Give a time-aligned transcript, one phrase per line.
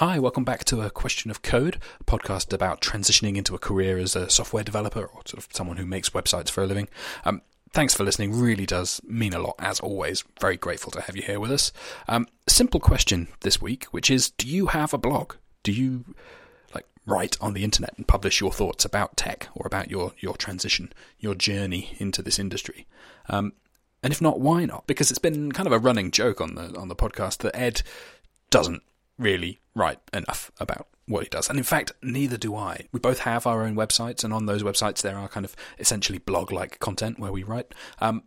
[0.00, 3.96] Hi, welcome back to a question of code, a podcast about transitioning into a career
[3.96, 6.88] as a software developer or sort of someone who makes websites for a living.
[7.24, 7.40] Um,
[7.72, 8.38] thanks for listening.
[8.38, 10.22] Really does mean a lot, as always.
[10.38, 11.72] Very grateful to have you here with us.
[12.08, 15.36] Um, simple question this week, which is: Do you have a blog?
[15.62, 16.04] Do you
[16.74, 20.36] like write on the internet and publish your thoughts about tech or about your your
[20.36, 22.86] transition, your journey into this industry?
[23.30, 23.54] Um,
[24.02, 24.86] and if not, why not?
[24.86, 27.80] Because it's been kind of a running joke on the on the podcast that Ed
[28.50, 28.82] doesn't
[29.18, 31.48] really write enough about what he does.
[31.48, 32.88] And in fact, neither do I.
[32.90, 36.18] We both have our own websites, and on those websites, there are kind of essentially
[36.18, 37.72] blog like content where we write.
[38.00, 38.24] Um,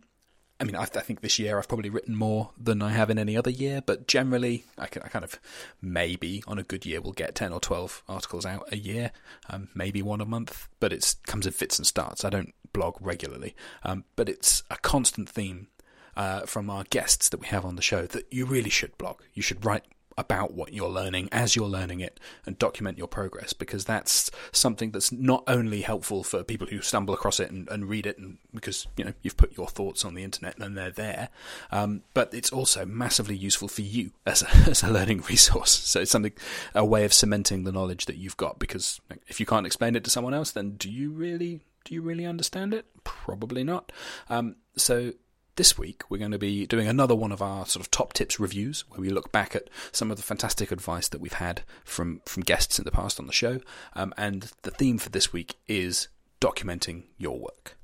[0.60, 3.18] I mean, I, I, think this year I've probably written more than I have in
[3.18, 5.40] any other year, but generally, I, can, I kind of
[5.80, 9.10] maybe on a good year we'll get 10 or 12 articles out a year,
[9.48, 12.24] um, maybe one a month, but it comes in fits and starts.
[12.24, 15.68] I don't blog regularly, um, but it's a constant theme
[16.14, 19.22] uh, from our guests that we have on the show that you really should blog.
[19.32, 19.84] You should write
[20.20, 24.90] about what you're learning as you're learning it and document your progress because that's something
[24.90, 28.36] that's not only helpful for people who stumble across it and, and read it and
[28.54, 31.30] because you know you've put your thoughts on the internet and they're there
[31.72, 35.70] um, but it's also massively useful for you as a, as a learning resource.
[35.70, 36.32] So it's something
[36.74, 40.04] a way of cementing the knowledge that you've got because if you can't explain it
[40.04, 42.84] to someone else then do you really do you really understand it?
[43.04, 43.90] Probably not.
[44.28, 45.14] Um, so
[45.60, 48.40] this week, we're going to be doing another one of our sort of top tips
[48.40, 52.22] reviews, where we look back at some of the fantastic advice that we've had from
[52.24, 53.60] from guests in the past on the show.
[53.92, 56.08] Um, and the theme for this week is
[56.40, 57.76] documenting your work.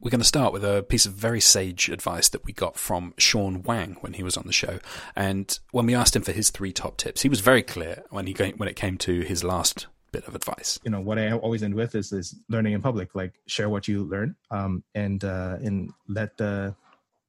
[0.00, 3.14] We're going to start with a piece of very sage advice that we got from
[3.16, 4.80] Shawn Wang when he was on the show.
[5.14, 8.26] And when we asked him for his three top tips, he was very clear when
[8.26, 10.78] he when it came to his last bit of advice?
[10.84, 13.14] You know, what I always end with is is learning in public.
[13.14, 16.74] Like share what you learn, um, and uh, and let the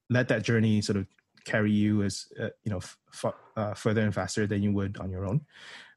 [0.10, 1.08] let that journey sort of
[1.46, 5.10] carry you as uh, you know f- uh, further and faster than you would on
[5.10, 5.42] your own.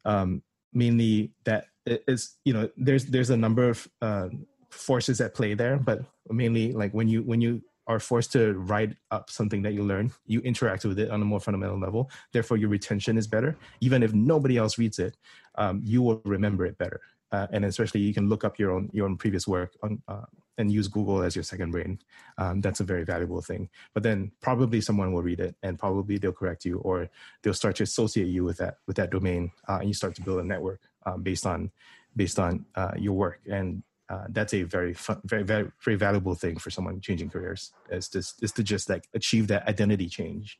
[0.05, 4.29] Um, mainly that is you know there's there's a number of uh,
[4.71, 8.97] forces at play there, but mainly like when you when you are forced to write
[9.11, 12.11] up something that you learn, you interact with it on a more fundamental level.
[12.33, 13.57] Therefore, your retention is better.
[13.81, 15.17] Even if nobody else reads it,
[15.57, 17.01] um, you will remember it better.
[17.33, 20.25] Uh, and especially, you can look up your own your own previous work on, uh,
[20.57, 21.99] and use Google as your second brain.
[22.39, 23.69] Um, that's a very valuable thing.
[23.93, 27.11] But then, probably someone will read it, and probably they'll correct you, or
[27.43, 30.23] they'll start to associate you with that with that domain, uh, and you start to
[30.23, 31.73] build a network um, based on
[32.15, 33.41] based on uh, your work.
[33.51, 37.73] And uh, that's a very fun, very very very valuable thing for someone changing careers
[37.91, 40.59] is to is to just like achieve that identity change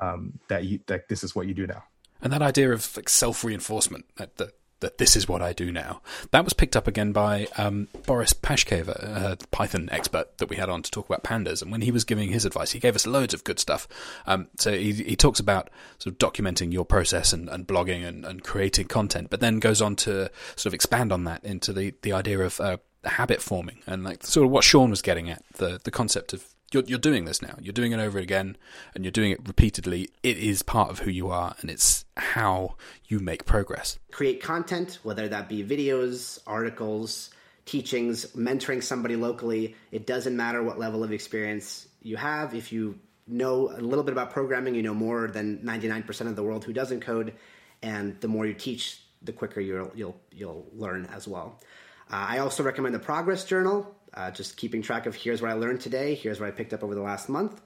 [0.00, 1.84] um, that you that this is what you do now.
[2.22, 5.70] And that idea of like self reinforcement that, that that this is what I do
[5.70, 6.00] now.
[6.30, 10.68] That was picked up again by um, Boris Paskhaver, a Python expert that we had
[10.68, 11.62] on to talk about pandas.
[11.62, 13.86] And when he was giving his advice, he gave us loads of good stuff.
[14.26, 18.24] Um, so he, he, talks about sort of documenting your process and, and blogging and,
[18.24, 21.94] and, creating content, but then goes on to sort of expand on that into the,
[22.02, 25.42] the idea of uh, habit forming and like sort of what Shawn was getting at
[25.54, 27.56] the the concept of you're, you're doing this now.
[27.60, 28.56] You're doing it over again,
[28.94, 30.10] and you're doing it repeatedly.
[30.22, 32.76] It is part of who you are, and it's how
[33.06, 33.98] you make progress.
[34.12, 37.30] Create content, whether that be videos, articles,
[37.66, 39.76] teachings, mentoring somebody locally.
[39.90, 42.54] It doesn't matter what level of experience you have.
[42.54, 46.42] If you know a little bit about programming, you know more than 99% of the
[46.42, 47.34] world who doesn't code,
[47.82, 51.60] and the more you teach, the quicker you'll you'll you'll learn as well.
[52.10, 55.54] Uh, I also recommend the progress journal uh, just keeping track of here's what I
[55.54, 57.60] learned today, here's what I picked up over the last month.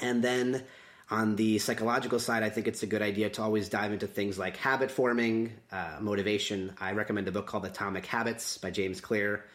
[0.00, 0.64] And then
[1.10, 4.38] on the psychological side, I think it's a good idea to always dive into things
[4.38, 6.74] like habit forming, uh, motivation.
[6.78, 9.46] I recommend a book called Atomic Habits by James Clear.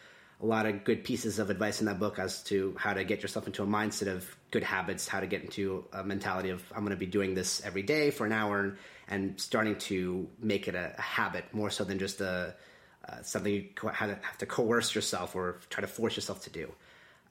[0.41, 3.21] A lot of good pieces of advice in that book as to how to get
[3.21, 6.79] yourself into a mindset of good habits, how to get into a mentality of I'm
[6.79, 8.77] going to be doing this every day for an hour, and,
[9.07, 12.55] and starting to make it a, a habit more so than just a
[13.08, 16.72] uh, something you have to coerce yourself or try to force yourself to do.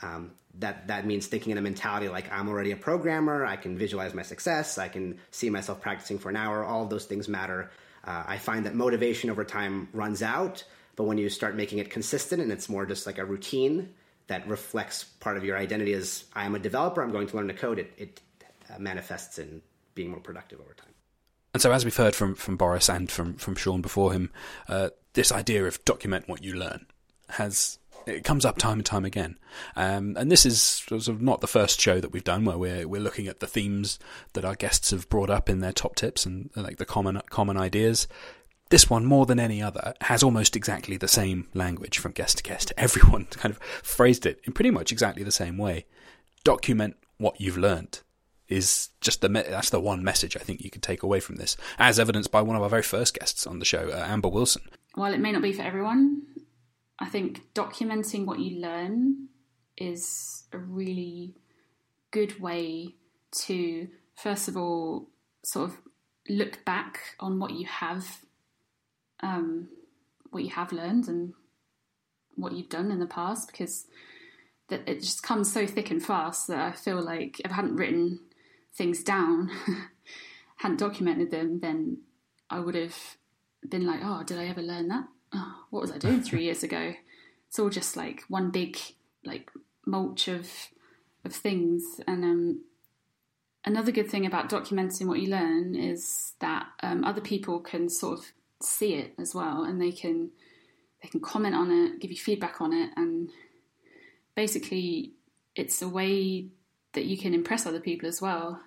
[0.03, 3.45] Um, that that means thinking in a mentality like I'm already a programmer.
[3.45, 4.77] I can visualize my success.
[4.77, 6.65] I can see myself practicing for an hour.
[6.65, 7.71] All of those things matter.
[8.05, 10.65] Uh, I find that motivation over time runs out,
[10.97, 13.95] but when you start making it consistent and it's more just like a routine
[14.27, 17.03] that reflects part of your identity as I am a developer.
[17.03, 17.79] I'm going to learn to code.
[17.79, 18.21] It, it
[18.73, 19.63] uh, manifests in
[19.95, 20.92] being more productive over time.
[21.55, 24.31] And so, as we've heard from, from Boris and from, from Shawn before him,
[24.69, 26.87] uh, this idea of document what you learn
[27.31, 29.37] has it comes up time and time again.
[29.77, 32.89] Um, and this is sort of not the first show that we've done where we're
[32.89, 33.99] we're looking at the themes
[34.33, 37.57] that our guests have brought up in their top tips and like the common common
[37.57, 38.09] ideas.
[38.71, 42.43] This one, more than any other, has almost exactly the same language from guest to
[42.43, 42.73] guest.
[42.79, 45.85] Everyone kind of phrased it in pretty much exactly the same way.
[46.43, 48.01] Document what you've learned
[48.53, 51.57] is just the that's the one message I think you could take away from this,
[51.79, 54.63] as evidenced by one of our very first guests on the show, uh, Amber Wilson.
[54.95, 56.23] While it may not be for everyone,
[56.99, 59.29] I think documenting what you learn
[59.77, 61.35] is a really
[62.11, 62.95] good way
[63.47, 65.09] to, first of all,
[65.45, 65.77] sort of
[66.29, 68.19] look back on what you have,
[69.21, 69.69] um,
[70.31, 71.33] what you have learned and
[72.35, 73.87] what you've done in the past, because
[74.69, 77.77] that it just comes so thick and fast that I feel like if I hadn't
[77.77, 78.21] written
[78.75, 79.51] things down,
[80.57, 81.99] hadn't documented them, then
[82.51, 82.97] I would have
[83.69, 85.05] been like, oh, did I ever learn that?
[85.35, 86.95] Oh, what was I doing three years ago?
[87.49, 88.79] It's all just like one big
[89.25, 89.51] like
[89.87, 90.49] mulch of
[91.25, 92.01] of things.
[92.07, 92.65] And um,
[93.65, 98.19] another good thing about documenting what you learn is that um, other people can sort
[98.19, 98.27] of
[98.61, 100.31] see it as well, and they can
[101.03, 103.31] they can comment on it, give you feedback on it, and
[104.35, 105.13] basically
[105.55, 106.47] it's a way
[106.95, 108.61] that you can impress other people as well.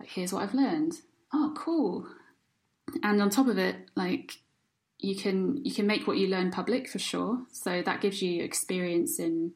[0.00, 0.94] Like, here's what I've learned.
[1.32, 2.06] Oh, cool.
[3.02, 4.38] And on top of it, like
[4.98, 7.42] you can you can make what you learn public for sure.
[7.52, 9.52] So that gives you experience in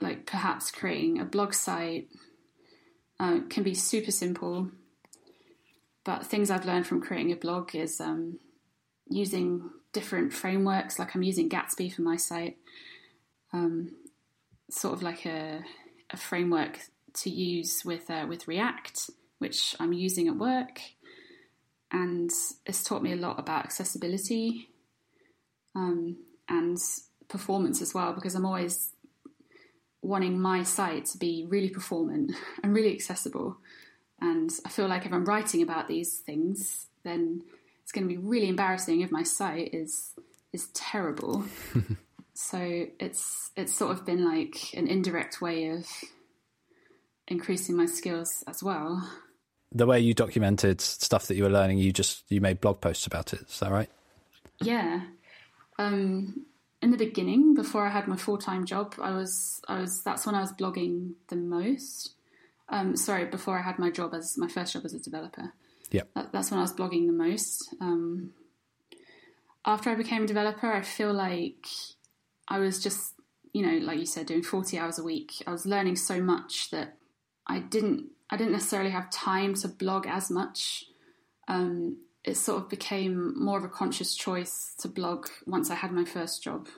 [0.00, 2.08] like perhaps creating a blog site.
[3.20, 4.70] Uh, can be super simple,
[6.04, 8.40] but things I've learned from creating a blog is um,
[9.08, 10.98] using different frameworks.
[10.98, 12.58] Like I'm using Gatsby for my site.
[13.52, 13.92] Um,
[14.68, 15.62] sort of like a,
[16.14, 16.78] a framework
[17.12, 20.80] to use with uh, with React, which I'm using at work,
[21.92, 22.30] and
[22.64, 24.70] it's taught me a lot about accessibility
[25.74, 26.16] um,
[26.48, 26.78] and
[27.28, 28.14] performance as well.
[28.14, 28.92] Because I'm always
[30.00, 32.32] wanting my site to be really performant
[32.62, 33.58] and really accessible,
[34.20, 37.42] and I feel like if I'm writing about these things, then
[37.82, 40.14] it's going to be really embarrassing if my site is
[40.52, 41.44] is terrible.
[42.34, 45.86] so it's it's sort of been like an indirect way of
[47.28, 49.08] increasing my skills as well.
[49.72, 53.06] The way you documented stuff that you were learning, you just you made blog posts
[53.06, 53.42] about it.
[53.48, 53.88] Is that right?
[54.60, 55.02] Yeah.
[55.78, 56.46] Um,
[56.82, 60.26] in the beginning, before I had my full time job, I was I was that's
[60.26, 62.14] when I was blogging the most.
[62.68, 65.52] Um, sorry, before I had my job as my first job as a developer.
[65.90, 67.74] Yeah, that, that's when I was blogging the most.
[67.80, 68.32] Um,
[69.64, 71.66] after I became a developer, I feel like
[72.48, 73.14] I was just,
[73.52, 75.32] you know, like you said, doing 40 hours a week.
[75.46, 76.96] I was learning so much that
[77.46, 80.86] I didn't, I didn't necessarily have time to blog as much.
[81.48, 85.92] Um, it sort of became more of a conscious choice to blog once I had
[85.92, 86.68] my first job.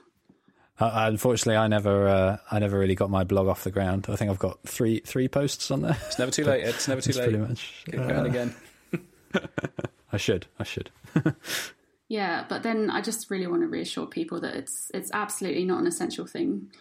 [0.79, 4.07] Uh, unfortunately, I never, uh, I never really got my blog off the ground.
[4.09, 5.97] I think I've got three, three posts on there.
[6.05, 6.63] It's never too late.
[6.63, 7.29] It's never too late.
[7.29, 7.83] Pretty much.
[7.85, 8.55] Keep going again.
[10.11, 10.45] I should.
[10.59, 10.91] I should.
[12.09, 15.81] Yeah, but then I just really want to reassure people that it's it's absolutely not
[15.81, 16.71] an essential thing.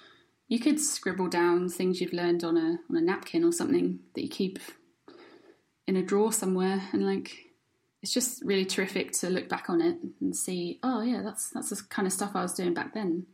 [0.49, 4.23] You could scribble down things you've learned on a on a napkin or something that
[4.23, 4.61] you keep
[5.87, 7.33] in a drawer somewhere, and like
[8.03, 11.71] it's just really terrific to look back on it and see, oh yeah, that's that's
[11.71, 13.27] the kind of stuff I was doing back then,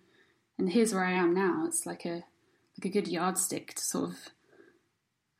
[0.58, 1.64] and here's where I am now.
[1.66, 2.24] It's like a
[2.78, 4.16] like a good yardstick to sort of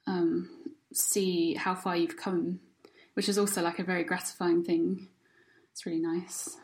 [0.07, 0.51] um,
[0.93, 2.61] see how far you've come,
[3.15, 5.09] which is also like a very gratifying thing
[5.73, 6.57] it's really nice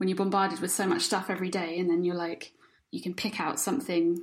[0.00, 2.54] when you're bombarded with so much stuff every day, and then you're like,
[2.90, 4.18] you can pick out something,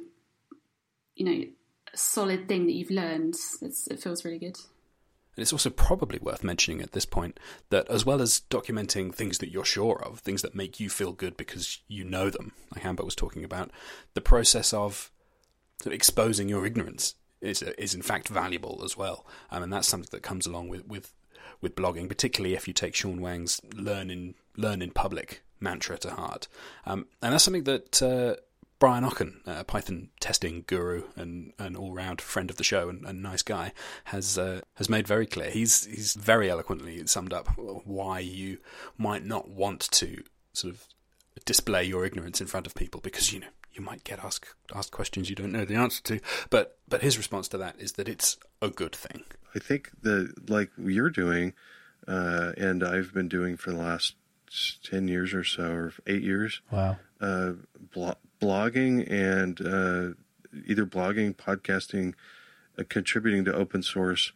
[1.15, 1.45] you know,
[1.94, 3.36] a solid thing that you've learned.
[3.62, 4.57] It's, it feels really good.
[5.36, 7.39] And it's also probably worth mentioning at this point
[7.69, 11.12] that as well as documenting things that you're sure of, things that make you feel
[11.12, 13.70] good because you know them, like Amber was talking about,
[14.15, 15.12] the process of
[15.86, 19.27] exposing your ignorance is is in fact valuable as well.
[19.51, 21.13] Um, and that's something that comes along with, with
[21.62, 26.12] with blogging, particularly if you take Shawn Wang's learn in learn in public mantra to
[26.12, 26.48] heart.
[26.86, 28.36] Um, and that's something that uh,
[28.80, 33.06] Brian Okken, a Python testing guru and an all round friend of the show and,
[33.06, 33.74] and nice guy,
[34.06, 35.50] has uh, has made very clear.
[35.50, 38.60] He's he's very eloquently summed up why you
[38.98, 40.24] might not want to
[40.54, 40.88] sort of
[41.46, 44.91] display your ignorance in front of people because you know you might get asked asked
[44.91, 46.19] questions you don't know the answer to.
[46.50, 49.24] But but his response to that is that it's a good thing.
[49.55, 51.53] I think that like you're doing,
[52.07, 54.15] uh, and I've been doing for the last
[54.84, 56.62] ten years or so, or eight years.
[56.72, 56.98] Wow.
[57.19, 57.53] Uh,
[57.93, 60.13] blo- blogging and uh,
[60.67, 62.13] either blogging, podcasting,
[62.77, 64.31] uh, contributing to open source,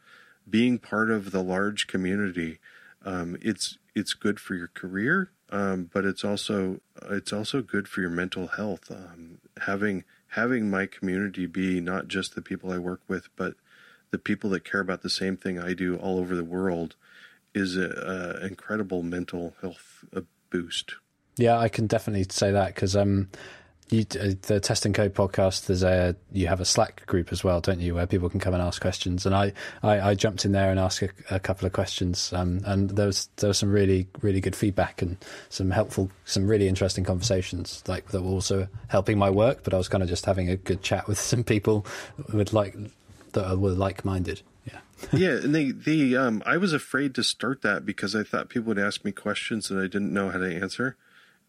[0.50, 2.60] being part of the large community.
[3.03, 8.01] Um, it's it's good for your career, um, but it's also it's also good for
[8.01, 8.91] your mental health.
[8.91, 9.30] Um,
[9.65, 13.56] having having my community be not just the people I work with, but
[14.12, 16.96] the people that care about the same thing I do all over the world
[17.53, 20.06] is an incredible mental health
[20.50, 20.96] boost.
[21.38, 23.30] Yeah, I can definitely say that because um,
[23.91, 27.43] You, uh, the Test and Code podcast, there's a you have a Slack group as
[27.43, 29.25] well, don't you, where people can come and ask questions.
[29.25, 29.51] And I,
[29.83, 33.07] I, I jumped in there and asked a, a couple of questions, um, and there
[33.07, 35.17] was there was some really really good feedback and
[35.50, 39.62] some helpful, some really interesting conversations, like that were also helping my work.
[39.62, 41.86] But I was kind of just having a good chat with some people
[42.31, 42.77] with like
[43.33, 44.41] that were like minded.
[44.65, 44.79] Yeah.
[45.12, 48.69] yeah, and they the um I was afraid to start that because I thought people
[48.69, 50.95] would ask me questions that I didn't know how to answer.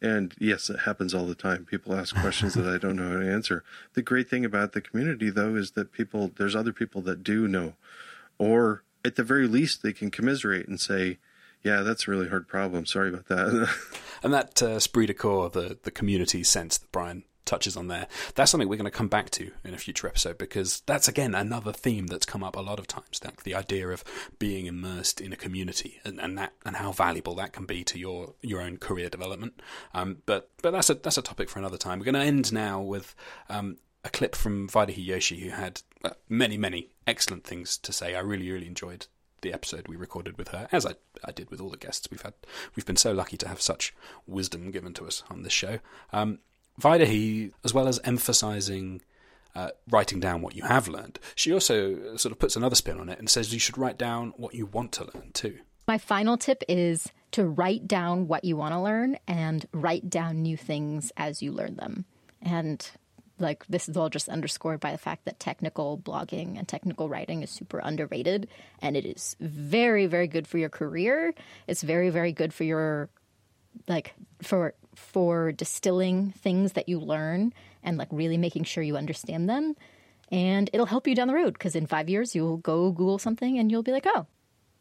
[0.02, 1.64] And yes, it happens all the time.
[1.64, 3.62] People ask questions that I don't know how to answer.
[3.94, 7.46] The great thing about the community though is that people there's other people that do
[7.46, 7.74] know.
[8.36, 11.18] Or at the very least they can commiserate and say,
[11.62, 12.84] yeah, that's a really hard problem.
[12.84, 13.70] Sorry about that.
[14.24, 18.06] and that uh, esprit de corps, the, the community sense that Brian touches on there.
[18.34, 21.34] That's something we're going to come back to in a future episode because that's again
[21.34, 23.18] another theme that's come up a lot of times.
[23.20, 24.04] That the idea of
[24.38, 27.98] being immersed in a community and, and that and how valuable that can be to
[27.98, 29.60] your your own career development.
[29.94, 31.98] Um, but but that's a that's a topic for another time.
[31.98, 33.14] We're going to end now with.
[33.48, 38.16] Um, a clip from Vaidehi Joshi, who had uh, many, many excellent things to say.
[38.16, 39.06] I really, really enjoyed
[39.42, 40.94] the episode we recorded with her, as I,
[41.24, 42.34] I did with all the guests we've had.
[42.74, 43.94] We've been so lucky to have such
[44.26, 45.80] wisdom given to us on this show.
[46.12, 46.38] Um,
[46.80, 49.02] Vaidehi, as well as emphasizing
[49.54, 53.08] uh, writing down what you have learned, she also sort of puts another spin on
[53.08, 55.58] it and says you should write down what you want to learn too.
[55.86, 60.42] My final tip is to write down what you want to learn and write down
[60.42, 62.04] new things as you learn them.
[62.40, 62.88] And
[63.38, 67.42] like this is all just underscored by the fact that technical blogging and technical writing
[67.42, 68.48] is super underrated
[68.80, 71.34] and it is very very good for your career.
[71.66, 73.08] It's very very good for your
[73.88, 79.48] like for for distilling things that you learn and like really making sure you understand
[79.48, 79.74] them.
[80.30, 83.58] And it'll help you down the road because in five years you'll go Google something
[83.58, 84.26] and you'll be like, oh,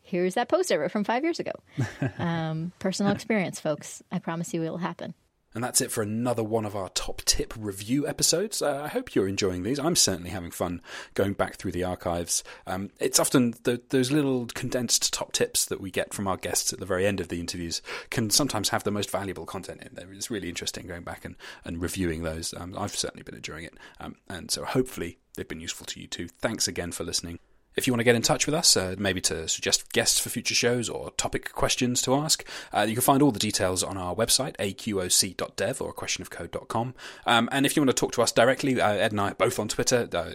[0.02, 1.52] here's that post I wrote from five years ago.
[2.18, 4.02] um, personal experience, folks.
[4.12, 5.14] I promise you it will happen.
[5.54, 8.62] And that's it for another one of our top tip review episodes.
[8.62, 9.80] Uh, I hope you're enjoying these.
[9.80, 10.82] I'm certainly having fun
[11.14, 12.44] going back through the archives.
[12.66, 16.72] Um, it's often the, those little condensed top tips that we get from our guests
[16.72, 19.94] at the very end of the interviews can sometimes have the most valuable content in
[19.94, 20.12] there.
[20.14, 22.54] It's really interesting going back and, and reviewing those.
[22.54, 23.74] Um, I've certainly been enjoying it.
[24.00, 26.30] Um, and so hopefully they've been useful to you too.
[26.40, 27.40] Thanks again for listening.
[27.76, 30.30] If you want to get in touch with us, uh, maybe to suggest guests for
[30.30, 33.98] future shows or topic questions to ask, uh, you can find all the details on
[33.98, 36.94] our website, aqoc.dev or questionofcode.com.
[37.26, 39.36] Um, and if you want to talk to us directly, uh, Ed and I are
[39.36, 40.10] both on Twitter.
[40.12, 40.32] Uh,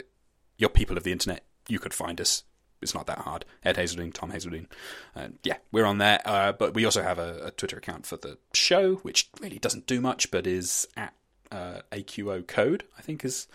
[0.57, 1.45] you're people of the internet.
[1.69, 2.45] You could find us.
[2.81, 3.45] It's not that hard.
[3.65, 4.67] Ed Hazeldine, Tom Hazledine.
[5.15, 6.21] Uh, yeah, we're on there.
[6.25, 9.87] Uh, but we also have a, a, Twitter account for the show, which really doesn't
[9.87, 11.15] do much, but is at
[11.51, 13.47] AQO Code, I think is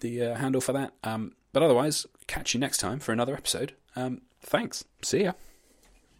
[0.00, 0.92] the handle for that.
[1.04, 3.74] Um, but otherwise, catch you next time for another episode.
[3.96, 4.84] Um, thanks.
[5.02, 5.32] See ya.